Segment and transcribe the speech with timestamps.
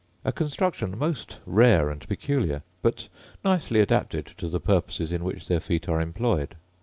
[0.25, 3.07] A construction most rare and peculiar, but
[3.45, 6.55] nicely adapted to the purposes in which their feet are employed.